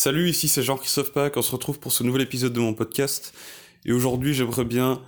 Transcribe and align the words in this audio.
Salut, 0.00 0.28
ici 0.28 0.46
c'est 0.46 0.62
Jean-Christophe 0.62 1.10
Pack, 1.10 1.36
on 1.36 1.42
se 1.42 1.50
retrouve 1.50 1.80
pour 1.80 1.90
ce 1.90 2.04
nouvel 2.04 2.22
épisode 2.22 2.52
de 2.52 2.60
mon 2.60 2.72
podcast. 2.72 3.34
Et 3.84 3.90
aujourd'hui, 3.90 4.32
j'aimerais 4.32 4.64
bien 4.64 5.02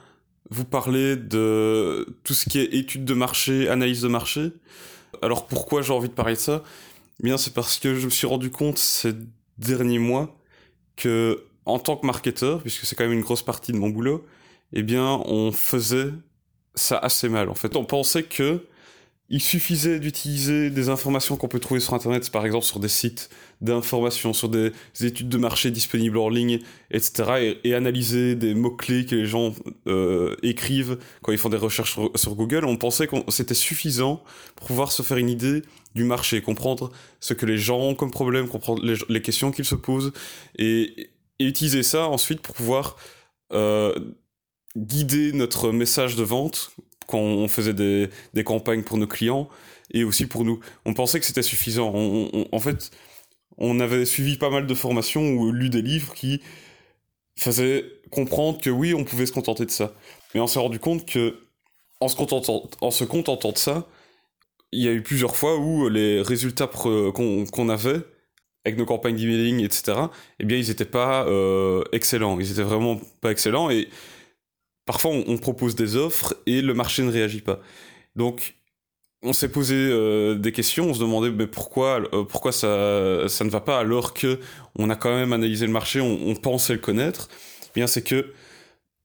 vous 0.50 0.64
parler 0.64 1.14
de 1.14 2.12
tout 2.24 2.34
ce 2.34 2.50
qui 2.50 2.58
est 2.58 2.75
études 2.75 3.05
de 3.05 3.15
marché, 3.15 3.68
analyse 3.68 4.03
de 4.03 4.08
marché. 4.08 4.50
Alors 5.23 5.47
pourquoi 5.47 5.83
j'ai 5.83 5.92
envie 5.92 6.08
de 6.08 6.15
parler 6.15 6.34
de 6.34 6.41
ça? 6.41 6.65
Eh 7.21 7.23
Bien, 7.23 7.37
c'est 7.37 7.55
parce 7.55 7.79
que 7.79 7.95
je 7.95 8.05
me 8.05 8.11
suis 8.11 8.27
rendu 8.27 8.50
compte 8.50 8.79
ces 8.79 9.12
derniers 9.59 10.00
mois 10.00 10.37
que, 10.96 11.45
en 11.66 11.79
tant 11.79 11.96
que 11.96 12.04
marketeur, 12.04 12.61
puisque 12.61 12.84
c'est 12.84 12.96
quand 12.96 13.04
même 13.04 13.12
une 13.12 13.22
grosse 13.22 13.45
partie 13.45 13.70
de 13.70 13.77
mon 13.77 13.91
boulot, 13.91 14.27
eh 14.72 14.82
bien, 14.82 15.22
on 15.25 15.52
faisait 15.52 16.11
ça 16.75 16.98
assez 16.98 17.29
mal. 17.29 17.48
En 17.48 17.54
fait, 17.54 17.77
on 17.77 17.84
pensait 17.84 18.25
que 18.25 18.66
il 19.32 19.40
suffisait 19.40 20.00
d'utiliser 20.00 20.70
des 20.70 20.88
informations 20.88 21.36
qu'on 21.36 21.46
peut 21.46 21.60
trouver 21.60 21.78
sur 21.78 21.94
Internet, 21.94 22.28
par 22.30 22.44
exemple 22.44 22.64
sur 22.64 22.80
des 22.80 22.88
sites 22.88 23.30
d'information, 23.60 24.32
sur 24.32 24.48
des 24.48 24.72
études 25.00 25.28
de 25.28 25.38
marché 25.38 25.70
disponibles 25.70 26.18
en 26.18 26.28
ligne, 26.28 26.58
etc., 26.91 27.55
et, 27.62 27.74
analyser 27.74 28.34
des 28.34 28.55
mots-clés 28.55 29.06
que 29.06 29.14
les 29.14 29.27
gens 29.27 29.55
euh, 29.86 30.34
écrivent 30.42 30.98
quand 31.22 31.30
ils 31.30 31.38
font 31.38 31.48
des 31.48 31.56
recherches 31.56 31.96
sur, 32.16 32.34
Google. 32.34 32.64
On 32.64 32.77
pensait 32.77 33.06
que 33.06 33.16
c'était 33.28 33.55
suffisant 33.55 34.24
pour 34.56 34.66
pouvoir 34.66 34.91
se 34.91 35.02
faire 35.02 35.16
une 35.16 35.28
idée 35.30 35.62
du 35.94 36.02
marché, 36.02 36.42
comprendre 36.42 36.91
ce 37.20 37.33
que 37.33 37.47
les 37.47 37.58
gens 37.58 37.78
ont 37.78 37.94
comme 37.94 38.10
problème, 38.10 38.48
comprendre 38.48 38.83
les, 39.08 39.22
questions 39.22 39.52
qu'ils 39.52 39.64
se 39.64 39.77
posent, 39.77 40.12
et, 40.58 41.10
utiliser 41.38 41.83
ça 41.83 42.06
ensuite 42.08 42.42
pour 42.42 42.55
pouvoir 42.55 42.97
euh, 43.52 43.94
guider 44.77 45.33
notre 45.33 45.72
message 45.72 46.16
de 46.16 46.22
vente 46.22 46.72
quand 47.10 47.19
on 47.19 47.48
faisait 47.48 47.74
des, 47.74 48.45
campagnes 48.45 48.82
pour 48.82 48.96
nos 48.96 49.06
clients 49.06 49.48
et 49.92 50.05
aussi 50.05 50.27
pour 50.27 50.45
nous. 50.45 50.60
On 50.84 50.95
pensait 50.95 51.20
que 51.20 51.27
c'était 51.27 51.42
suffisant. 51.42 51.92
en 52.52 52.60
fait, 52.60 52.91
on 53.59 53.80
avait 53.80 54.05
suivi 54.05 54.36
pas 54.36 54.50
mal 54.50 54.66
de 54.66 54.74
formations 54.74 55.33
ou 55.33 55.52
lu 55.52 55.69
des 55.69 55.83
livres 55.83 56.14
qui 56.14 56.41
faisaient 57.36 57.84
comprendre 58.10 58.61
que 58.61 58.70
oui, 58.70 58.94
on 58.94 59.05
pouvait 59.05 59.27
se 59.27 59.33
contenter 59.33 59.66
de 59.66 59.70
ça. 59.70 59.92
Mais 60.34 60.41
on 60.41 60.47
s'est 60.47 60.58
rendu 60.58 60.78
compte 60.78 61.06
que, 61.06 61.41
en 62.00 62.08
se, 62.08 62.16
contentant, 62.16 62.69
en 62.81 62.91
se 62.91 63.05
contentant 63.05 63.53
de 63.53 63.58
ça, 63.58 63.86
il 64.72 64.83
y 64.83 64.88
a 64.88 64.92
eu 64.92 65.03
plusieurs 65.03 65.36
fois 65.36 65.56
où 65.56 65.88
les 65.88 66.22
résultats 66.22 66.66
qu'on 66.66 67.69
avait 67.69 68.00
avec 68.64 68.78
nos 68.78 68.84
campagnes 68.84 69.16
d'emailing, 69.16 69.64
etc., 69.64 69.98
eh 70.38 70.44
bien, 70.44 70.58
ils 70.58 70.69
n'étaient 70.69 70.84
pas 70.84 71.27
euh, 71.27 71.83
excellents. 71.92 72.38
Ils 72.38 72.53
étaient 72.53 72.62
vraiment 72.62 73.00
pas 73.20 73.31
excellents 73.31 73.70
et 73.70 73.88
parfois 74.91 75.12
on, 75.12 75.38
propose 75.38 75.77
des 75.77 75.94
offres 75.94 76.34
et 76.46 76.62
le 76.62 76.74
marché 76.74 77.05
ne 77.05 77.12
réagit 77.12 77.42
pas. 77.42 77.60
Donc 78.16 78.56
on 79.22 79.32
s'est 79.32 79.48
posé 79.52 79.77
euh, 79.77 80.34
des 80.34 80.50
questions, 80.50 80.86
on 80.86 80.94
se 80.94 80.98
demandait 80.98 81.30
mais 81.30 81.47
pourquoi 81.47 82.00
euh, 82.12 82.24
pourquoi 82.24 82.50
ça 82.50 83.28
ça 83.28 83.44
ne 83.44 83.50
va 83.50 83.60
pas 83.60 83.78
alors 83.78 84.14
que 84.14 84.41
on 84.77 84.91
a 84.91 84.97
quand 84.97 85.14
même 85.14 85.32
analysé 85.32 85.64
le 85.64 85.72
marché, 85.72 86.00
on, 86.00 86.34
pensait 86.34 86.72
le 86.72 86.80
connaître. 86.80 87.28
Eh 87.66 87.72
bien 87.77 87.86
c'est 87.86 88.02
que 88.02 88.32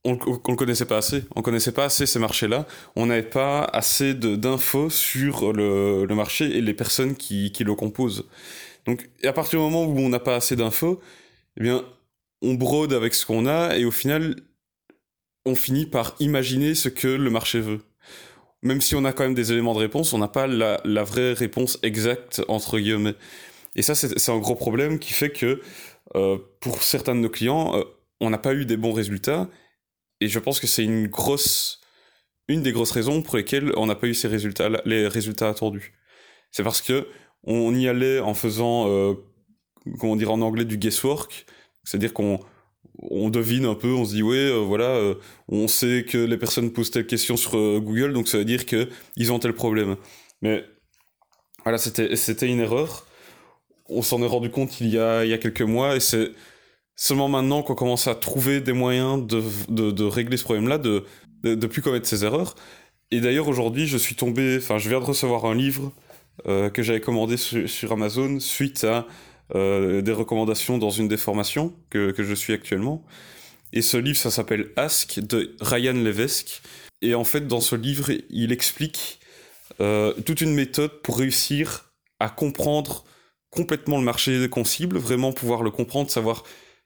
on, 0.04 0.14
le 0.14 0.56
connaissait 0.56 0.86
pas 0.86 0.98
assez, 0.98 1.24
on 1.36 1.44
connaissait 1.44 1.72
pas 1.72 1.86
assez 1.86 2.08
ces 2.08 2.18
marchés-là, 2.18 2.66
on 2.96 3.06
n'avait 3.06 3.22
pas 3.22 3.64
assez 3.66 4.16
d'infos 4.16 4.90
sur 4.90 5.54
le, 5.54 6.06
le, 6.06 6.16
marché 6.16 6.46
et 6.58 6.62
les 6.62 6.74
personnes 6.74 7.16
qui, 7.16 7.52
qui 7.52 7.64
le 7.64 7.76
composent. 7.76 8.26
Donc 8.88 9.08
à 9.24 9.34
partir 9.34 9.60
du 9.60 9.66
moment 9.66 9.86
où 9.86 10.00
on 10.00 10.10
n'a 10.10 10.20
pas 10.20 10.36
assez 10.36 10.56
d'infos, 10.56 11.00
eh 11.58 11.62
bien 11.62 11.86
on 12.42 12.56
brode 12.56 12.92
avec 12.92 13.14
ce 13.14 13.24
qu'on 13.28 13.46
a 13.46 13.78
et 13.78 13.86
au 13.86 13.92
final 13.92 14.36
on 15.46 15.56
finit 15.56 15.86
par 15.86 16.16
imaginer 16.20 16.76
ce 16.76 16.90
que 16.90 17.08
le 17.08 17.30
marché 17.30 17.60
veut. 17.60 17.82
Même 18.62 18.82
si 18.82 18.96
on 18.96 19.06
a 19.06 19.14
quand 19.14 19.24
même 19.24 19.36
des 19.36 19.52
éléments 19.52 19.74
de 19.74 19.80
réponse, 19.80 20.14
on 20.14 20.18
n'a 20.18 20.28
pas 20.28 20.48
la, 20.48 21.04
vraie 21.04 21.34
réponse 21.34 21.78
exacte, 21.84 22.42
entre 22.48 22.80
guillemets. 22.80 23.16
Et 23.76 23.82
ça, 23.82 23.94
c'est 23.94 24.32
un 24.32 24.40
gros 24.40 24.56
problème 24.56 24.98
qui 25.00 25.14
fait 25.14 25.32
que 25.32 25.62
euh, 26.16 26.38
pour 26.62 26.82
certains 26.82 27.14
de 27.14 27.20
nos 27.20 27.30
clients, 27.30 27.78
euh, 27.78 27.84
on 28.22 28.30
n'a 28.30 28.38
pas 28.38 28.54
eu 28.54 28.66
des 28.66 28.78
bons 28.78 28.94
résultats. 28.94 29.50
Et 30.22 30.28
je 30.28 30.40
pense 30.40 30.60
que 30.60 30.68
c'est 30.68 30.84
une 30.84 31.08
grosse, 31.08 31.82
une 32.48 32.64
des 32.64 32.72
grosses 32.72 32.92
raisons 32.92 33.22
pour 33.22 33.38
lesquelles 33.38 33.72
on 33.76 33.86
n'a 33.86 33.96
pas 33.96 34.08
eu 34.08 34.14
ces 34.14 34.28
résultats, 34.28 34.70
les 34.86 35.08
résultats 35.08 35.50
attendus. 35.50 35.94
C'est 36.52 36.64
parce 36.64 36.82
que 36.82 37.08
on 37.44 37.76
y 37.76 37.88
allait 37.88 38.20
en 38.20 38.34
faisant, 38.34 38.90
euh, 38.90 39.14
comment 40.00 40.16
dire 40.16 40.32
en 40.32 40.42
anglais, 40.42 40.66
du 40.66 40.78
guesswork. 40.78 41.46
C'est-à-dire 41.84 42.14
qu'on 42.14 42.40
on 43.02 43.30
devine 43.30 43.66
un 43.66 43.76
peu, 43.76 43.94
on 43.94 44.06
se 44.06 44.14
dit 44.14 44.24
ouais, 44.24 44.38
euh, 44.38 44.60
voilà, 44.60 44.86
euh, 44.86 45.16
on 45.48 45.68
sait 45.68 46.06
que 46.08 46.18
les 46.18 46.38
personnes 46.38 46.72
posent 46.72 46.92
telle 46.92 47.08
question 47.08 47.38
sur 47.38 47.58
euh, 47.58 47.80
Google, 47.80 48.14
donc 48.14 48.28
ça 48.28 48.38
veut 48.38 48.46
dire 48.46 48.66
que 48.66 48.90
ils 49.16 49.32
ont 49.32 49.40
tel 49.40 49.54
problème. 49.54 49.96
Mais 50.42 50.64
voilà, 51.64 51.78
c'était 51.78 52.48
une 52.48 52.60
erreur. 52.60 53.06
On 53.88 54.02
s'en 54.02 54.22
est 54.22 54.28
rendu 54.28 54.50
compte 54.50 54.82
il 54.82 54.90
y 54.90 55.00
a 55.00 55.26
il 55.26 55.30
y 55.30 55.34
a 55.34 55.38
quelques 55.38 55.62
mois 55.62 55.96
et 55.96 56.00
c'est 56.00 56.32
seulement 56.96 57.28
maintenant 57.28 57.62
qu'on 57.64 57.76
commence 57.76 58.08
à 58.08 58.16
trouver 58.16 58.62
des 58.62 58.74
moyens 58.74 59.26
de, 59.26 59.42
de, 59.70 60.04
régler 60.06 60.38
ce 60.38 60.44
problème-là, 60.44 60.78
de, 60.78 61.04
de, 61.44 61.68
plus 61.68 61.82
commettre 61.82 62.08
ces 62.08 62.24
erreurs. 62.24 62.56
Et 63.12 63.20
d'ailleurs 63.20 63.48
aujourd'hui, 63.48 63.86
je 63.86 63.98
suis 63.98 64.16
tombé, 64.16 64.58
enfin, 64.58 64.78
je 64.78 64.90
viens 64.90 65.00
de 65.00 65.06
recevoir 65.06 65.46
un 65.46 65.56
livre 65.56 65.92
que 66.46 66.84
j'avais 66.84 67.02
commandé 67.02 67.38
sur 67.38 67.92
Amazon 67.92 68.40
suite 68.40 68.86
à 68.86 69.08
euh, 69.54 70.02
des 70.02 70.12
recommandations 70.12 70.78
dans 70.78 70.90
une 70.90 71.08
des 71.08 71.18
formations 71.18 71.74
que, 71.90 72.12
que 72.12 72.24
je 72.24 72.34
suis 72.34 72.54
actuellement. 72.54 73.06
Et 73.74 73.82
ce 73.82 73.98
livre, 73.98 74.18
ça 74.18 74.32
s'appelle 74.32 74.72
Ask 74.76 75.20
de 75.20 75.56
Ryan 75.60 75.94
Levesque. 75.94 76.62
Et 77.02 77.14
en 77.14 77.24
fait, 77.24 77.48
dans 77.48 77.62
ce 77.62 77.76
livre, 77.76 78.12
il 78.30 78.52
explique 78.52 79.20
euh, 79.82 80.14
toute 80.26 80.42
une 80.42 80.54
méthode 80.54 81.02
pour 81.02 81.20
réussir 81.20 81.92
à 82.20 82.30
comprendre 82.30 83.04
complètement 83.50 83.98
le 83.98 84.04
marché 84.04 84.48
qu'on 84.50 84.64
cible, 84.64 84.98
vraiment 84.98 85.34
pouvoir 85.34 85.64
le 85.64 85.72
comprendre, 85.72 86.10
savoir 86.10 86.44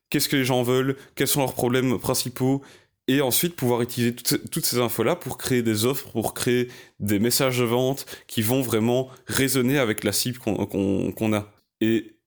qu'est-ce 0.10 0.28
que 0.28 0.36
les 0.36 0.46
gens 0.46 0.64
veulent, 0.64 0.96
quels 1.16 1.28
sont 1.28 1.42
leurs 1.42 1.54
problèmes 1.54 2.00
principaux, 2.00 2.62
et 3.08 3.22
ensuite 3.22 3.56
pouvoir 3.56 3.82
utiliser 3.82 4.14
toutes 4.16 4.66
ces, 4.66 4.78
infos-là 4.78 5.16
pour 5.16 5.38
créer 5.38 5.64
des 5.64 5.86
offres, 5.86 6.10
pour 6.12 6.34
créer 6.34 6.68
des 7.00 7.20
messages 7.20 7.58
de 7.58 7.64
vente 7.64 8.06
qui 8.28 8.42
vont 8.44 8.62
vraiment 8.62 9.10
résonner 9.26 9.80
avec 9.80 10.04
la 10.04 10.12
cible 10.12 10.38
qu'on 10.40 11.34
a. 11.34 11.52
Et 11.82 12.19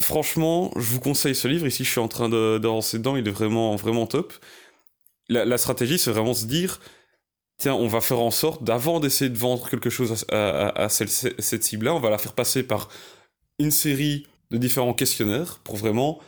franchement, 0.00 0.70
je 0.76 0.90
vous 0.92 1.00
conseille 1.00 1.34
ce 1.34 1.48
livre. 1.48 1.66
Ici, 1.66 1.84
je 1.84 1.90
suis 1.90 2.00
en 2.00 2.08
train 2.08 2.28
d'avancer 2.28 2.98
dedans. 2.98 3.16
Il 3.16 3.26
est 3.26 3.32
vraiment, 3.32 3.76
vraiment 3.76 4.06
top. 4.06 4.32
La, 5.28 5.58
stratégie, 5.58 5.98
c'est 5.98 6.12
vraiment 6.12 6.34
se 6.34 6.44
dire, 6.44 6.80
tiens, 7.58 7.74
on 7.74 7.88
va 7.88 8.00
faire 8.00 8.20
en 8.20 8.30
sorte, 8.30 8.62
d'avant 8.62 9.00
d'essayer 9.00 9.28
de 9.28 9.36
vendre 9.36 9.68
quelque 9.68 9.90
chose 9.90 10.24
à, 10.30 10.88
cette 10.88 11.64
cible-là, 11.64 11.94
on 11.94 11.98
va 11.98 12.10
la 12.10 12.18
faire 12.18 12.32
passer 12.32 12.62
par 12.62 12.88
une 13.58 13.72
série 13.72 14.26
de 14.52 14.58
différents 14.58 14.94
questionnaires 14.94 15.58
pour 15.64 15.76
vraiment 15.76 16.20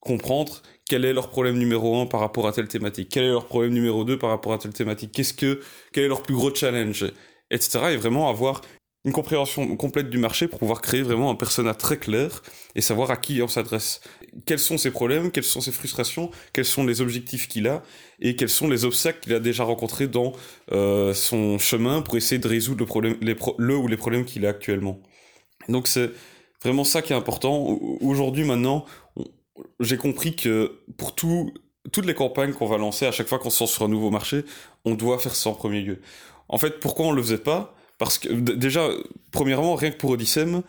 comprendre 0.00 0.62
quel 0.88 1.04
est 1.04 1.12
leur 1.12 1.28
problème 1.28 1.58
numéro 1.58 2.00
un 2.00 2.06
par 2.06 2.20
rapport 2.20 2.46
à 2.46 2.52
telle 2.52 2.68
thématique, 2.68 3.08
quel 3.10 3.24
est 3.24 3.30
leur 3.30 3.46
problème 3.46 3.74
numéro 3.74 4.04
2 4.04 4.18
par 4.18 4.30
rapport 4.30 4.54
à 4.54 4.58
telle 4.58 4.72
thématique, 4.72 5.12
qu'est-ce 5.12 5.34
que, 5.34 5.60
quel 5.92 6.04
est 6.04 6.08
leur 6.08 6.22
plus 6.22 6.34
gros 6.34 6.54
challenge, 6.54 7.04
etc. 7.50 7.90
Et 7.90 7.96
vraiment 7.96 8.30
avoir 8.30 8.62
une 9.06 9.12
compréhension 9.12 9.76
complète 9.76 10.10
du 10.10 10.18
marché 10.18 10.48
pour 10.48 10.58
pouvoir 10.58 10.82
créer 10.82 11.02
vraiment 11.02 11.30
un 11.30 11.36
persona 11.36 11.74
très 11.74 11.96
clair 11.96 12.42
et 12.74 12.80
savoir 12.80 13.12
à 13.12 13.16
qui 13.16 13.40
on 13.40 13.46
s'adresse. 13.46 14.00
Quels 14.46 14.58
sont 14.58 14.78
ses 14.78 14.90
problèmes, 14.90 15.30
quelles 15.30 15.44
sont 15.44 15.60
ses 15.60 15.70
frustrations, 15.70 16.32
quels 16.52 16.64
sont 16.64 16.84
les 16.84 17.00
objectifs 17.00 17.46
qu'il 17.46 17.68
a 17.68 17.84
et 18.20 18.34
quels 18.34 18.48
sont 18.48 18.66
les 18.66 18.84
obstacles 18.84 19.20
qu'il 19.20 19.32
a 19.34 19.38
déjà 19.38 19.62
rencontrés 19.62 20.08
dans 20.08 20.32
euh, 20.72 21.14
son 21.14 21.56
chemin 21.56 22.02
pour 22.02 22.16
essayer 22.16 22.40
de 22.40 22.48
résoudre 22.48 22.80
le, 22.80 22.86
problème, 22.86 23.16
le 23.20 23.76
ou 23.76 23.86
les 23.86 23.96
problèmes 23.96 24.24
qu'il 24.24 24.44
a 24.44 24.48
actuellement. 24.48 25.00
Donc 25.68 25.86
c'est 25.86 26.10
vraiment 26.60 26.82
ça 26.82 27.00
qui 27.00 27.12
est 27.12 27.16
important. 27.16 27.78
Aujourd'hui 28.00 28.42
maintenant, 28.42 28.86
j'ai 29.78 29.98
compris 29.98 30.34
que 30.34 30.80
pour 30.98 31.14
tout, 31.14 31.54
toutes 31.92 32.06
les 32.06 32.14
campagnes 32.14 32.52
qu'on 32.52 32.66
va 32.66 32.76
lancer 32.76 33.06
à 33.06 33.12
chaque 33.12 33.28
fois 33.28 33.38
qu'on 33.38 33.50
se 33.50 33.66
sur 33.66 33.84
un 33.84 33.88
nouveau 33.88 34.10
marché, 34.10 34.44
on 34.84 34.96
doit 34.96 35.20
faire 35.20 35.36
ça 35.36 35.48
en 35.50 35.54
premier 35.54 35.82
lieu. 35.82 36.00
En 36.48 36.58
fait, 36.58 36.80
pourquoi 36.80 37.06
on 37.06 37.12
le 37.12 37.22
faisait 37.22 37.38
pas? 37.38 37.72
Parce 37.98 38.18
que 38.18 38.28
déjà, 38.28 38.88
premièrement, 39.30 39.74
rien 39.74 39.90
que 39.90 39.96
pour 39.96 40.10
Odyssem, 40.10 40.62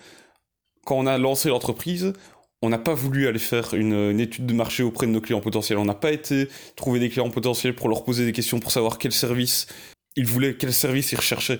quand 0.86 0.96
on 0.96 1.06
a 1.06 1.18
lancé 1.18 1.50
l'entreprise, 1.50 2.14
on 2.62 2.70
n'a 2.70 2.78
pas 2.78 2.94
voulu 2.94 3.28
aller 3.28 3.40
faire 3.40 3.74
une, 3.74 4.20
étude 4.20 4.46
de 4.46 4.54
marché 4.54 4.84
auprès 4.84 5.06
de 5.06 5.12
nos 5.12 5.22
clients 5.22 5.42
potentiels. 5.42 5.78
On 5.78 5.86
n'a 5.86 5.94
pas 5.94 6.12
été 6.12 6.48
trouver 6.76 7.00
des 7.00 7.10
clients 7.10 7.30
potentiels 7.30 7.76
pour 7.76 7.90
leur 7.90 8.04
poser 8.04 8.26
des 8.26 8.32
questions 8.32 8.60
pour 8.60 8.72
savoir 8.72 8.98
quel 8.98 9.12
service 9.12 9.68
ils 10.16 10.26
voulaient, 10.26 10.56
quel 10.56 10.74
service 10.74 11.12
ils 11.12 11.18
recherchaient. 11.18 11.60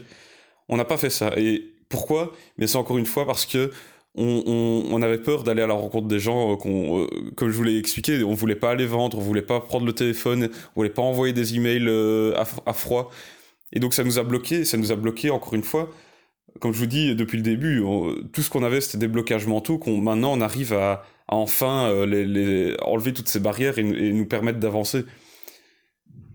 On 0.70 0.78
n'a 0.78 0.86
pas 0.86 0.98
fait 0.98 1.10
ça. 1.10 1.32
Et 1.38 1.76
pourquoi? 1.90 2.34
Mais 2.58 2.68
c'est 2.68 2.78
encore 2.78 2.98
une 2.98 3.06
fois 3.06 3.26
parce 3.26 3.46
que 3.46 3.72
on, 4.18 5.02
avait 5.02 5.20
peur 5.20 5.44
d'aller 5.44 5.62
à 5.62 5.68
la 5.68 5.76
rencontre 5.76 6.08
des 6.08 6.20
gens, 6.20 6.54
euh, 6.54 6.58
euh, 6.66 7.08
comme 7.36 7.52
je 7.52 7.56
vous 7.56 7.64
l'ai 7.64 7.78
expliqué, 7.78 8.24
on 8.24 8.34
voulait 8.34 8.56
pas 8.56 8.72
aller 8.72 8.86
vendre, 8.86 9.18
on 9.18 9.22
voulait 9.22 9.42
pas 9.42 9.60
prendre 9.60 9.86
le 9.86 9.94
téléphone, 9.94 10.50
on 10.76 10.80
voulait 10.80 10.90
pas 10.90 11.04
envoyer 11.04 11.34
des 11.34 11.56
emails 11.56 11.88
euh, 11.88 12.34
à, 12.66 12.74
froid. 12.74 13.12
Et 13.74 13.80
donc 13.80 13.94
ça 13.94 14.04
nous 14.04 14.20
a 14.20 14.24
bloqué, 14.24 14.66
ça 14.66 14.78
nous 14.78 14.92
a 14.92 14.96
bloqué 14.96 15.30
encore 15.30 15.54
une 15.54 15.64
fois. 15.64 15.90
Comme 16.60 16.74
je 16.74 16.80
vous 16.80 16.86
dis 16.86 17.16
depuis 17.16 17.38
le 17.38 17.44
début, 17.44 17.84
tout 18.34 18.42
ce 18.42 18.50
qu'on 18.50 18.64
avait 18.64 18.82
c'était 18.82 18.98
des 18.98 19.08
blocages 19.08 19.48
mentaux. 19.48 19.78
Qu'on 19.78 20.00
maintenant 20.00 20.34
on 20.34 20.42
arrive 20.42 20.74
à, 20.74 21.04
enfin 21.28 21.90
euh, 21.90 22.76
enlever 22.82 23.14
toutes 23.14 23.28
ces 23.28 23.40
barrières 23.40 23.78
et, 23.78 23.84
nous 23.84 24.26
permettre 24.26 24.60
d'avancer. 24.60 25.06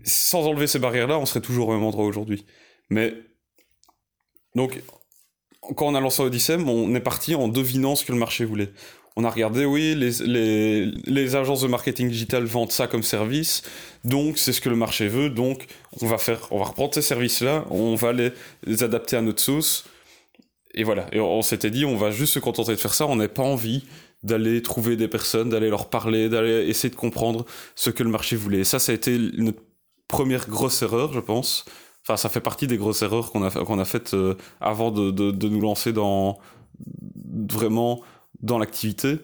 Sans 0.03 0.45
enlever 0.47 0.67
ces 0.67 0.79
barrières-là, 0.79 1.17
on 1.17 1.25
serait 1.25 1.41
toujours 1.41 1.69
au 1.69 1.73
même 1.73 1.83
endroit 1.83 2.05
aujourd'hui. 2.05 2.45
Mais 2.89 3.15
donc 4.55 4.81
quand 5.61 5.87
on 5.87 5.95
a 5.95 6.01
lancé 6.01 6.21
Odyssey, 6.21 6.57
on 6.57 6.93
est 6.93 6.99
parti 6.99 7.35
en 7.35 7.47
devinant 7.47 7.95
ce 7.95 8.05
que 8.05 8.11
le 8.11 8.19
marché 8.19 8.45
voulait. 8.45 8.69
On 9.15 9.23
a 9.23 9.29
regardé, 9.29 9.65
oui, 9.65 9.95
les, 9.95 10.11
les, 10.25 10.85
les, 11.05 11.35
agences 11.35 11.61
de 11.61 11.67
marketing 11.67 12.09
digital 12.09 12.43
vendent 12.45 12.71
ça 12.71 12.87
comme 12.87 13.03
service, 13.03 13.61
donc 14.03 14.37
c'est 14.37 14.53
ce 14.53 14.61
que 14.61 14.69
le 14.69 14.75
marché 14.75 15.07
veut, 15.07 15.29
donc 15.29 15.67
on 16.01 16.07
va 16.07 16.17
faire, 16.17 16.47
on 16.51 16.57
va 16.57 16.65
reprendre 16.65 16.93
ces 16.93 17.03
services-là, 17.03 17.65
on 17.69 17.95
va 17.95 18.11
les, 18.11 18.31
les, 18.65 18.83
adapter 18.83 19.15
à 19.15 19.21
notre 19.21 19.41
sauce, 19.41 19.85
et 20.73 20.83
voilà. 20.83 21.05
Et 21.11 21.19
on, 21.19 21.43
s'était 21.43 21.69
dit, 21.69 21.85
on 21.85 21.95
va 21.95 22.09
juste 22.09 22.33
se 22.33 22.39
contenter 22.39 22.71
de 22.71 22.79
faire 22.79 22.95
ça, 22.95 23.05
on 23.05 23.15
n'a 23.15 23.27
pas 23.27 23.43
envie 23.43 23.83
d'aller 24.23 24.61
trouver 24.61 24.95
des 24.95 25.07
personnes, 25.07 25.49
d'aller 25.49 25.69
leur 25.69 25.89
parler, 25.89 26.29
d'aller 26.29 26.67
essayer 26.67 26.89
de 26.89 26.95
comprendre 26.95 27.45
ce 27.75 27.91
que 27.91 28.01
le 28.01 28.09
marché 28.09 28.35
voulait. 28.35 28.59
Et 28.59 28.63
ça, 28.63 28.79
ça 28.79 28.91
a 28.91 28.95
été 28.95 29.19
notre 29.37 29.61
première 30.07 30.47
grosse 30.47 30.81
erreur, 30.81 31.13
je 31.13 31.19
pense. 31.19 31.65
Enfin, 32.01 32.17
ça 32.17 32.29
fait 32.29 32.41
partie 32.41 32.65
des 32.65 32.77
grosses 32.77 33.01
erreurs 33.03 33.31
qu'on 33.31 33.43
a, 33.43 33.81
a 33.81 33.85
faites 33.85 34.13
euh, 34.13 34.35
avant 34.59 34.91
de, 34.91 35.11
de 35.11 35.49
nous 35.49 35.61
lancer 35.61 35.93
dans 35.93 36.39
vraiment 37.49 38.01
dans 38.43 38.59
l'activité. 38.59 39.17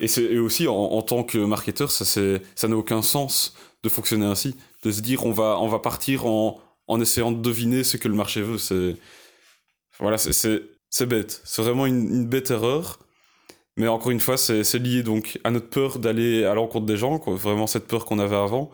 Et, 0.00 0.38
aussi, 0.38 0.66
en, 0.66 1.02
tant 1.02 1.22
que 1.22 1.38
marketeur, 1.38 1.90
ça, 1.90 2.68
n'a 2.68 2.76
aucun 2.76 3.02
sens 3.02 3.54
de 3.82 3.88
fonctionner 3.88 4.26
ainsi. 4.26 4.56
De 4.82 4.90
se 4.90 5.02
dire, 5.02 5.26
on 5.26 5.32
va, 5.32 5.78
partir 5.78 6.26
en, 6.26 6.60
essayant 7.00 7.30
de 7.30 7.40
deviner 7.40 7.84
ce 7.84 7.98
que 7.98 8.08
le 8.08 8.14
marché 8.14 8.40
veut. 8.40 8.58
C'est, 8.58 8.96
voilà, 9.98 10.16
c'est 10.16 11.06
bête. 11.06 11.42
C'est 11.44 11.62
vraiment 11.62 11.86
une, 11.86 12.26
bête 12.26 12.50
erreur. 12.50 12.98
Mais 13.76 13.88
encore 13.88 14.10
une 14.10 14.20
fois, 14.20 14.38
c'est 14.38 14.78
lié 14.78 15.02
donc 15.02 15.38
à 15.44 15.50
notre 15.50 15.68
peur 15.68 15.98
d'aller 15.98 16.44
à 16.44 16.54
l'encontre 16.54 16.86
des 16.86 16.96
gens, 16.96 17.18
vraiment 17.18 17.66
cette 17.66 17.86
peur 17.86 18.06
qu'on 18.06 18.18
avait 18.18 18.36
avant. 18.36 18.70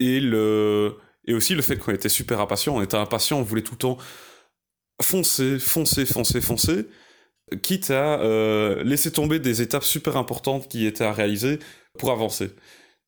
Et, 0.00 0.18
et 1.26 1.34
aussi 1.34 1.54
le 1.54 1.62
fait 1.62 1.76
qu'on 1.76 1.92
était 1.92 2.08
super 2.08 2.40
impatient. 2.40 2.74
On 2.74 2.82
était 2.82 2.96
impatient, 2.96 3.38
on 3.38 3.42
voulait 3.42 3.62
tout 3.62 3.74
le 3.74 3.78
temps 3.78 3.98
foncer, 5.02 5.58
foncer, 5.58 6.06
foncer, 6.06 6.40
foncer 6.40 6.86
quitte 7.56 7.90
à 7.90 8.20
euh, 8.20 8.82
laisser 8.84 9.12
tomber 9.12 9.38
des 9.38 9.62
étapes 9.62 9.84
super 9.84 10.16
importantes 10.16 10.68
qui 10.68 10.86
étaient 10.86 11.04
à 11.04 11.12
réaliser 11.12 11.58
pour 11.98 12.10
avancer. 12.10 12.50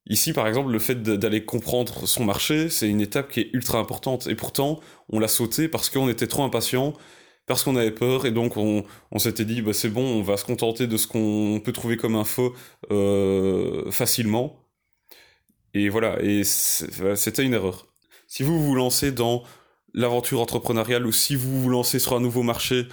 Ici, 0.07 0.33
par 0.35 0.47
exemple, 0.47 0.71
le 0.71 0.79
fait 0.79 1.03
d'aller 1.03 1.45
comprendre 1.45 2.07
son 2.07 2.25
marché, 2.25 2.69
c'est 2.69 2.89
une 2.89 3.01
étape 3.01 3.31
qui 3.31 3.41
est 3.41 3.51
ultra 3.55 3.79
importante. 3.79 4.27
Et 4.27 4.35
pourtant, 4.35 4.81
on 5.09 5.19
l'a 5.19 5.29
sauté 5.29 5.69
parce 5.69 5.89
qu'on 5.89 6.09
était 6.11 6.27
trop 6.27 6.43
impatient, 6.45 6.93
parce 7.47 7.65
qu'on 7.65 7.77
avait 7.77 7.91
peur, 7.91 8.27
et 8.27 8.31
donc 8.31 8.57
on, 8.59 8.85
on 9.11 9.19
s'était 9.19 9.47
dit, 9.47 9.63
bah, 9.63 9.73
c'est 9.73 9.89
bon, 9.89 10.05
on 10.05 10.23
va 10.23 10.37
se 10.37 10.45
contenter 10.45 10.87
de 10.87 10.97
ce 10.99 11.07
qu'on 11.07 11.61
peut 11.65 11.73
trouver 11.73 11.97
comme 11.97 12.17
info 12.17 12.55
euh, 12.91 13.91
facilement. 13.91 14.61
Et 15.73 15.89
voilà, 15.89 16.23
et 16.23 16.45
c'était 16.45 17.43
une 17.43 17.55
erreur. 17.55 17.87
Si 18.27 18.43
vous 18.43 18.63
vous 18.63 18.75
lancez 18.75 19.11
dans 19.11 19.43
l'aventure 19.95 20.41
entrepreneuriale 20.41 21.07
ou 21.07 21.13
si 21.13 21.35
vous 21.35 21.63
vous 21.63 21.69
lancez 21.71 21.99
sur 21.99 22.15
un 22.15 22.21
nouveau 22.21 22.43
marché, 22.43 22.87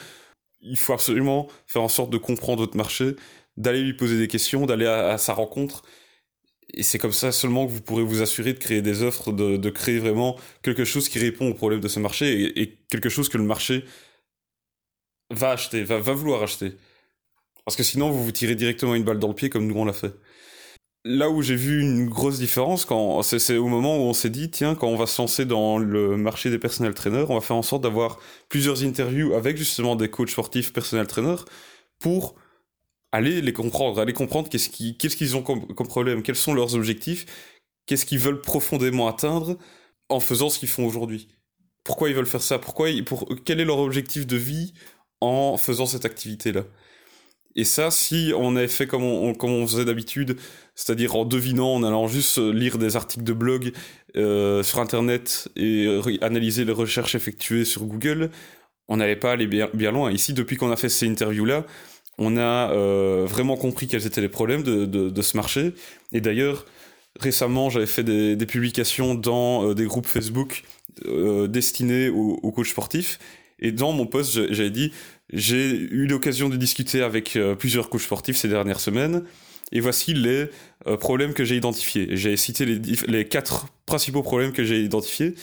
il 0.62 0.78
faut 0.78 0.94
absolument 0.94 1.48
faire 1.68 1.82
en 1.82 1.90
sorte 1.90 2.10
de 2.10 2.18
comprendre 2.18 2.62
votre 2.62 2.78
marché, 2.78 3.16
d'aller 3.58 3.82
lui 3.82 3.94
poser 3.94 4.18
des 4.18 4.28
questions, 4.28 4.66
d'aller 4.66 4.86
à, 4.86 5.18
sa 5.18 5.34
rencontre. 5.34 5.84
Et 6.74 6.84
c'est 6.84 7.00
comme 7.00 7.12
ça 7.12 7.32
seulement 7.32 7.66
que 7.66 7.72
vous 7.72 7.82
pourrez 7.82 8.04
vous 8.04 8.22
assurer 8.22 8.54
de 8.54 8.60
créer 8.60 8.82
des 8.82 9.04
offres, 9.04 9.32
de, 9.32 9.70
créer 9.70 10.00
vraiment 10.00 10.38
quelque 10.62 10.86
chose 10.86 11.10
qui 11.10 11.20
répond 11.20 11.50
aux 11.50 11.54
problèmes 11.54 11.82
de 11.82 11.88
ce 11.88 12.00
marché 12.00 12.60
et, 12.60 12.78
quelque 12.90 13.10
chose 13.10 13.30
que 13.30 13.38
le 13.38 13.44
marché 13.44 13.84
va 15.30 15.52
acheter, 15.52 15.84
va, 15.84 16.00
vouloir 16.00 16.44
acheter. 16.44 16.74
Parce 17.66 17.76
que 17.76 17.84
sinon, 17.84 18.12
vous 18.12 18.24
vous 18.24 18.32
tirez 18.32 18.56
directement 18.56 18.96
une 18.96 19.04
balle 19.04 19.20
dans 19.20 19.28
le 19.28 19.36
pied 19.36 19.50
comme 19.50 19.68
nous 19.68 19.76
on 19.76 19.86
l'a 19.86 19.94
fait 19.94 20.14
là 21.04 21.30
où 21.30 21.42
j'ai 21.42 21.56
vu 21.56 21.82
une 21.82 22.08
grosse 22.10 22.38
différence, 22.40 22.88
c'est 23.24 23.58
au 23.58 23.68
moment 23.68 23.98
où 23.98 24.02
on 24.02 24.14
s'est 24.14 24.30
dit, 24.30 24.52
tiens, 24.52 24.76
quand 24.76 24.88
on 24.88 24.96
va 24.96 25.08
se 25.08 25.22
lancer 25.22 25.46
dans 25.46 25.78
le 25.78 26.18
marché 26.18 26.50
des 26.50 26.60
personnels 26.60 26.94
trainers, 26.94 27.30
on 27.30 27.36
va 27.36 27.42
faire 27.42 27.56
en 27.56 27.64
sorte 27.64 27.84
d'avoir 27.84 28.20
plusieurs 28.50 28.84
interviews 28.84 29.34
avec 29.34 29.58
justement 29.58 29.96
des 29.96 30.10
coachs 30.10 30.30
sportifs, 30.30 30.74
personnels 30.74 31.08
trainers, 31.08 31.46
pour 32.00 32.36
aller 33.12 33.42
les 33.42 33.54
comprendre, 33.54 34.00
aller 34.00 34.14
comprendre 34.14 34.50
qu'est-ce 34.50 34.70
qu'ils 34.70 34.98
qu'est-ce 34.98 35.18
qu'ils 35.18 35.36
ont 35.36 35.44
comme, 35.44 35.68
problème, 35.88 36.24
quels 36.24 36.36
sont 36.36 36.54
leurs 36.54 36.76
objectifs, 36.76 37.26
qu'est-ce 37.86 38.06
qu'ils 38.06 38.20
veulent 38.20 38.42
profondément 38.42 39.08
atteindre 39.08 39.58
en 40.10 40.20
faisant 40.20 40.50
ce 40.50 40.60
qu'ils 40.60 40.70
font 40.70 40.86
aujourd'hui. 40.86 41.30
Pourquoi 41.84 42.10
ils 42.10 42.16
veulent 42.16 42.28
faire 42.28 42.42
ça? 42.44 42.60
Pourquoi 42.60 42.90
pour, 43.06 43.28
Quel 43.46 43.60
est 43.60 43.66
leur 43.66 43.80
objectif 43.80 44.28
de 44.28 44.38
vie 44.38 44.74
en 45.22 45.58
faisant 45.58 45.86
cette 45.86 46.06
activité-là? 46.06 46.64
Et 47.56 47.64
ça, 47.66 47.92
si 47.92 48.34
on 48.36 48.56
avait 48.56 48.68
fait 48.68 48.88
comme 48.88 49.04
on, 49.04 49.68
faisait 49.68 49.86
d'habitude, 49.86 50.38
c'est-à-dire 50.76 51.16
en 51.16 51.26
devinant, 51.26 51.76
en 51.76 51.84
allant 51.84 52.08
juste 52.08 52.38
lire 52.38 52.78
des 52.78 52.96
articles 52.96 53.24
de 53.24 53.34
blog 53.34 53.74
euh, 54.16 54.64
sur 54.64 54.80
Internet 54.80 55.50
et 55.56 55.88
analyser 56.22 56.66
les 56.66 56.72
recherches 56.72 57.16
effectuées 57.16 57.66
sur 57.66 57.84
Google, 57.84 58.32
on 58.88 58.98
n'allait 58.98 59.16
pas 59.16 59.32
aller 59.32 59.48
bien, 59.48 59.92
loin. 59.92 60.12
Ici, 60.12 60.34
depuis 60.34 60.58
qu'on 60.58 60.70
a 60.70 60.76
fait 60.76 60.90
ces 60.90 61.08
interviews-là, 61.08 61.66
on 62.18 62.36
a 62.38 62.72
euh, 62.72 63.26
vraiment 63.26 63.56
compris 63.56 63.88
quels 63.88 64.06
étaient 64.06 64.22
les 64.22 64.30
problèmes 64.30 64.64
de, 64.64 65.22
ce 65.22 65.38
marché. 65.38 65.74
Et 66.12 66.20
d'ailleurs, 66.20 66.66
récemment, 67.20 67.70
j'avais 67.70 67.86
fait 67.86 68.04
des, 68.04 68.46
publications 68.46 69.16
dans 69.16 69.70
euh, 69.70 69.74
des 69.74 69.86
groupes 69.86 70.08
Facebook 70.08 70.64
euh, 71.06 71.48
destinés 71.48 72.10
aux, 72.10 72.40
aux 72.44 72.52
coachs 72.52 72.68
sportifs. 72.68 73.18
Et 73.62 73.72
dans 73.72 73.92
mon 73.92 74.06
post, 74.06 74.52
j'avais 74.52 74.70
dit, 74.70 74.92
j'ai 75.32 75.70
eu 75.70 76.08
l'occasion 76.08 76.50
de 76.50 76.58
discuter 76.58 77.02
avec 77.02 77.36
euh, 77.36 77.56
plusieurs 77.56 77.90
coachs 77.90 78.02
sportifs 78.02 78.38
ces 78.38 78.48
dernières 78.48 78.80
semaines, 78.80 79.24
et 79.72 79.80
voici 79.80 80.14
les 80.14 80.48
euh, 80.88 80.98
problèmes 80.98 81.34
que 81.34 81.46
j'ai 81.46 81.56
identifiés. 81.56 82.10
J'ai 82.12 82.36
cité 82.38 82.66
les, 82.66 83.28
quatre 83.28 83.68
principaux 83.86 84.24
problèmes 84.24 84.52
que 84.52 84.64
j'ai 84.64 84.82
identifiés, 84.82 85.36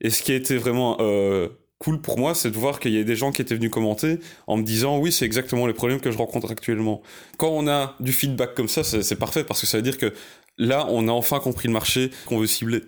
et 0.00 0.10
ce 0.10 0.22
qui 0.22 0.32
a 0.32 0.36
été 0.36 0.56
vraiment 0.56 0.98
euh, 1.00 1.48
cool 1.78 2.00
pour 2.00 2.18
moi, 2.18 2.34
c'est 2.34 2.50
de 2.50 2.56
voir 2.56 2.78
qu'il 2.78 2.92
y 2.92 2.98
a 2.98 3.04
des 3.04 3.16
gens 3.16 3.32
qui 3.32 3.42
étaient 3.42 3.56
venus 3.56 3.70
commenter 3.70 4.18
en 4.46 4.56
me 4.56 4.62
disant 4.62 4.98
oui, 4.98 5.10
c'est 5.10 5.24
exactement 5.24 5.66
les 5.66 5.72
problèmes 5.72 6.00
que 6.00 6.10
je 6.10 6.18
rencontre 6.18 6.50
actuellement. 6.50 7.02
Quand 7.38 7.50
on 7.50 7.66
a 7.66 7.96
du 7.98 8.12
feedback 8.12 8.54
comme 8.54 8.68
ça, 8.68 8.84
c'est 8.84 9.16
parfait 9.16 9.44
parce 9.44 9.60
que 9.60 9.66
ça 9.66 9.78
veut 9.78 9.82
dire 9.82 9.98
que 9.98 10.12
là, 10.58 10.86
on 10.90 11.08
a 11.08 11.12
enfin 11.12 11.40
compris 11.40 11.68
le 11.68 11.74
marché 11.74 12.10
qu'on 12.26 12.38
veut 12.38 12.46
cibler. 12.46 12.82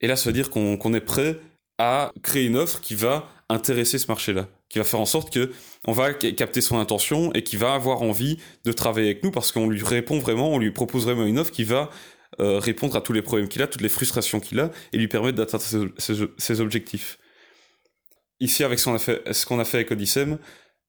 Et 0.00 0.06
là, 0.06 0.16
ça 0.16 0.30
veut 0.30 0.32
dire 0.32 0.50
qu'on 0.50 0.94
est 0.94 1.00
prêt 1.00 1.38
à 1.78 2.12
créer 2.22 2.46
une 2.46 2.56
offre 2.56 2.80
qui 2.80 2.94
va 2.94 3.28
intéresser 3.48 3.98
ce 3.98 4.08
marché-là, 4.08 4.48
qui 4.68 4.78
va 4.78 4.84
faire 4.84 5.00
en 5.00 5.06
sorte 5.06 5.32
que 5.32 5.52
on 5.86 5.92
va 5.92 6.12
capter 6.12 6.60
son 6.60 6.78
intention 6.78 7.32
et 7.32 7.42
qui 7.42 7.56
va 7.56 7.74
avoir 7.74 8.02
envie 8.02 8.38
de 8.64 8.72
travailler 8.72 9.10
avec 9.10 9.24
nous 9.24 9.30
parce 9.30 9.52
qu'on 9.52 9.68
lui 9.68 9.82
répond 9.82 10.18
vraiment, 10.18 10.50
on 10.50 10.58
lui 10.58 10.70
propose 10.70 11.04
vraiment 11.04 11.24
une 11.24 11.38
offre 11.38 11.52
qui 11.52 11.64
va 11.64 11.90
euh, 12.40 12.58
répondre 12.58 12.94
à 12.96 13.00
tous 13.00 13.12
les 13.12 13.22
problèmes 13.22 13.48
qu'il 13.48 13.62
a, 13.62 13.66
toutes 13.66 13.80
les 13.80 13.88
frustrations 13.88 14.40
qu'il 14.40 14.60
a 14.60 14.70
et 14.92 14.98
lui 14.98 15.08
permettre 15.08 15.38
d'atteindre 15.38 15.64
ses, 15.96 16.60
objectifs. 16.60 17.18
Ici, 18.40 18.64
avec 18.64 18.78
ce 18.78 18.84
qu'on 18.84 18.94
a 18.94 18.98
fait, 18.98 19.22
a 19.26 19.64
fait 19.64 19.76
avec 19.78 19.90
Odyssem, 19.90 20.38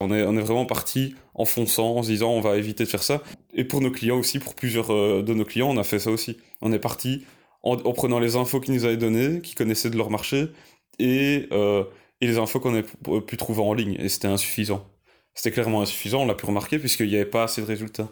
on 0.00 0.12
est, 0.12 0.22
vraiment 0.22 0.66
parti 0.66 1.14
en 1.34 1.44
fonçant, 1.44 1.96
en 1.96 2.02
se 2.02 2.08
disant 2.08 2.30
on 2.30 2.40
va 2.40 2.56
éviter 2.56 2.84
de 2.84 2.88
faire 2.88 3.02
ça. 3.02 3.22
Et 3.54 3.64
pour 3.64 3.80
nos 3.80 3.90
clients 3.90 4.18
aussi, 4.18 4.38
pour 4.38 4.54
plusieurs 4.54 4.92
euh, 4.92 5.22
de 5.22 5.34
nos 5.34 5.44
clients, 5.44 5.68
on 5.68 5.76
a 5.76 5.84
fait 5.84 5.98
ça 5.98 6.10
aussi. 6.10 6.36
On 6.62 6.72
est 6.72 6.78
parti 6.78 7.24
en 7.62 7.76
prenant 7.92 8.18
les 8.18 8.36
infos 8.36 8.58
qu'ils 8.58 8.72
nous 8.72 8.86
avaient 8.86 8.96
données, 8.96 9.42
qu'ils 9.42 9.54
connaissaient 9.54 9.90
de 9.90 9.98
leur 9.98 10.08
marché, 10.08 10.48
et, 11.00 11.48
euh, 11.52 11.84
et 12.20 12.26
les 12.26 12.38
infos 12.38 12.60
qu'on 12.60 12.78
a 12.78 12.82
pu 13.20 13.36
trouver 13.36 13.62
en 13.62 13.72
ligne. 13.72 13.96
Et 13.98 14.08
c'était 14.08 14.28
insuffisant. 14.28 14.86
C'était 15.34 15.52
clairement 15.52 15.80
insuffisant, 15.80 16.22
on 16.22 16.26
l'a 16.26 16.34
pu 16.34 16.46
remarquer, 16.46 16.78
puisqu'il 16.78 17.08
n'y 17.08 17.14
avait 17.14 17.24
pas 17.24 17.44
assez 17.44 17.62
de 17.62 17.66
résultats. 17.66 18.08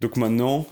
Donc 0.00 0.16
maintenant, 0.16 0.66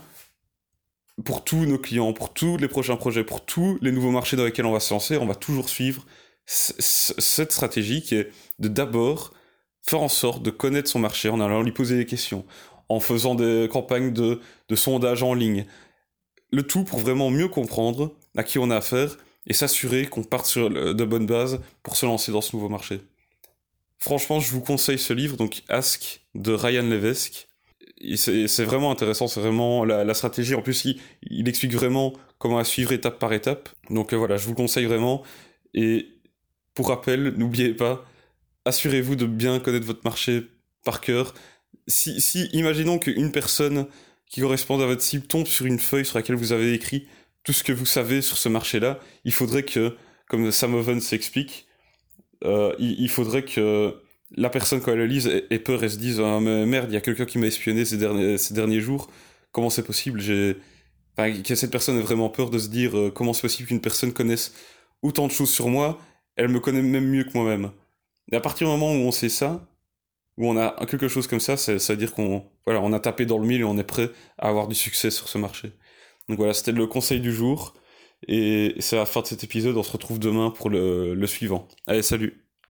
pour 1.23 1.43
tous 1.43 1.65
nos 1.65 1.77
clients, 1.77 2.13
pour 2.13 2.33
tous 2.33 2.57
les 2.57 2.67
prochains 2.67 2.97
projets, 2.97 3.23
pour 3.23 3.45
tous 3.45 3.77
les 3.81 3.91
nouveaux 3.91 4.11
marchés 4.11 4.37
dans 4.37 4.43
lesquels 4.43 4.65
on 4.65 4.71
va 4.71 4.79
se 4.79 4.93
lancer, 4.93 5.17
on 5.17 5.25
va 5.25 5.35
toujours 5.35 5.69
suivre 5.69 6.05
cette 6.45 7.51
stratégie 7.51 8.01
qui 8.01 8.15
est 8.15 8.29
de 8.59 8.67
d'abord 8.67 9.33
faire 9.81 10.01
en 10.01 10.09
sorte 10.09 10.43
de 10.43 10.51
connaître 10.51 10.89
son 10.89 10.99
marché 10.99 11.29
en 11.29 11.39
allant 11.39 11.61
lui 11.61 11.71
poser 11.71 11.97
des 11.97 12.05
questions, 12.05 12.45
en 12.89 12.99
faisant 12.99 13.35
des 13.35 13.69
campagnes 13.71 14.11
de, 14.11 14.41
de 14.67 14.75
sondage 14.75 15.23
en 15.23 15.33
ligne. 15.33 15.65
Le 16.51 16.63
tout 16.63 16.83
pour 16.83 16.99
vraiment 16.99 17.29
mieux 17.29 17.47
comprendre 17.47 18.15
à 18.35 18.43
qui 18.43 18.59
on 18.59 18.69
a 18.69 18.77
affaire 18.77 19.17
et 19.47 19.53
s'assurer 19.53 20.05
qu'on 20.05 20.23
parte 20.23 20.45
sur 20.45 20.69
de 20.69 21.03
bonnes 21.03 21.25
bases 21.25 21.59
pour 21.83 21.95
se 21.95 22.05
lancer 22.05 22.31
dans 22.31 22.41
ce 22.41 22.55
nouveau 22.55 22.69
marché. 22.69 23.01
Franchement, 24.01 24.39
je 24.39 24.51
vous 24.51 24.61
conseille 24.61 24.97
ce 24.97 25.13
livre, 25.13 25.37
donc 25.37 25.61
Ask 25.69 26.21
de 26.33 26.53
Ryan 26.53 26.81
Levesque. 26.81 27.47
C'est 28.15 28.63
vraiment 28.63 28.89
intéressant, 28.89 29.27
c'est 29.27 29.39
vraiment 29.39 29.85
la, 29.85 30.13
stratégie. 30.15 30.55
En 30.55 30.63
plus, 30.63 30.85
il, 31.21 31.47
explique 31.47 31.73
vraiment 31.73 32.13
comment 32.39 32.57
à 32.57 32.63
suivre 32.63 32.93
étape 32.93 33.19
par 33.19 33.31
étape. 33.31 33.69
Donc 33.91 34.11
euh, 34.11 34.17
voilà, 34.17 34.37
je 34.37 34.47
vous 34.47 34.55
conseille 34.55 34.85
vraiment. 34.85 35.21
Et 35.75 36.07
pour 36.73 36.87
rappel, 36.87 37.35
n'oubliez 37.37 37.75
pas, 37.75 38.03
assurez-vous 38.65 39.15
de 39.15 39.27
bien 39.27 39.59
connaître 39.59 39.85
votre 39.85 40.03
marché 40.03 40.47
par 40.83 40.99
cœur. 40.99 41.35
Si, 41.87 42.19
si 42.21 42.45
imaginons 42.53 42.97
qu'une 42.97 43.31
personne 43.31 43.85
qui 44.25 44.41
correspond 44.41 44.79
à 44.79 44.87
votre 44.87 45.03
cible 45.03 45.27
tombe 45.27 45.45
sur 45.45 45.67
une 45.67 45.77
feuille 45.77 46.05
sur 46.05 46.17
laquelle 46.17 46.37
vous 46.37 46.53
avez 46.53 46.73
écrit 46.73 47.07
tout 47.43 47.53
ce 47.53 47.63
que 47.63 47.71
vous 47.71 47.85
savez 47.85 48.21
sur 48.21 48.37
ce 48.37 48.49
marché-là, 48.49 48.99
il 49.25 49.33
faudrait 49.33 49.63
que, 49.63 49.95
comme 50.27 50.51
Sam 50.51 50.99
s'explique, 50.99 51.67
euh, 52.43 52.73
il, 52.79 53.09
faudrait 53.09 53.43
que 53.43 53.95
la 54.31 54.49
personne, 54.49 54.81
quand 54.81 54.91
elle 54.91 54.99
le 54.99 55.05
lise, 55.05 55.27
ait, 55.27 55.59
peur 55.59 55.83
et 55.83 55.89
se 55.89 55.97
dise 55.97 56.19
ah, 56.19 56.39
mais 56.39 56.65
merde, 56.65 56.89
il 56.89 56.93
y 56.93 56.97
a 56.97 57.01
quelqu'un 57.01 57.25
qui 57.25 57.37
m'a 57.37 57.47
espionné 57.47 57.85
ces 57.85 57.97
derniers, 57.97 58.37
ces 58.37 58.53
derniers 58.53 58.81
jours. 58.81 59.09
Comment 59.51 59.69
c'est 59.69 59.83
possible? 59.83 60.21
Que 60.21 61.55
cette 61.55 61.71
personne 61.71 61.97
ait 61.97 62.01
vraiment 62.01 62.29
peur 62.29 62.49
de 62.49 62.57
se 62.57 62.69
dire 62.69 62.97
euh, 62.97 63.11
comment 63.11 63.33
c'est 63.33 63.41
possible 63.41 63.67
qu'une 63.67 63.81
personne 63.81 64.13
connaisse 64.13 64.53
autant 65.01 65.27
de 65.27 65.31
choses 65.31 65.51
sur 65.51 65.67
moi 65.67 65.99
Elle 66.35 66.49
me 66.49 66.59
connaît 66.59 66.81
même 66.81 67.07
mieux 67.07 67.23
que 67.23 67.31
moi-même. 67.33 67.71
Et 68.31 68.35
à 68.35 68.39
partir 68.39 68.67
du 68.67 68.71
moment 68.71 68.91
où 68.91 69.07
on 69.07 69.11
sait 69.11 69.29
ça, 69.29 69.67
où 70.37 70.47
on 70.47 70.57
a 70.57 70.85
quelque 70.85 71.07
chose 71.07 71.27
comme 71.27 71.39
ça, 71.39 71.57
c'est 71.57 71.91
à 71.91 71.95
dire 71.95 72.13
qu'on 72.13 72.45
voilà, 72.65 72.81
on 72.81 72.93
a 72.93 72.99
tapé 72.99 73.25
dans 73.25 73.37
le 73.37 73.45
mille 73.45 73.61
et 73.61 73.65
on 73.65 73.77
est 73.77 73.83
prêt 73.83 74.09
à 74.37 74.47
avoir 74.49 74.67
du 74.67 74.75
succès 74.75 75.11
sur 75.11 75.27
ce 75.27 75.37
marché. 75.37 75.73
Donc 76.31 76.37
voilà, 76.37 76.53
c'était 76.53 76.71
le 76.71 76.87
conseil 76.87 77.19
du 77.19 77.33
jour. 77.33 77.73
Et 78.25 78.75
c'est 78.79 78.95
la 78.95 79.05
fin 79.05 79.21
de 79.21 79.27
cet 79.27 79.43
épisode, 79.43 79.75
on 79.75 79.83
se 79.83 79.91
retrouve 79.91 80.17
demain 80.17 80.49
pour 80.49 80.69
le, 80.69 81.13
le 81.13 81.27
suivant. 81.27 81.67
Allez, 81.87 82.03
salut 82.03 82.45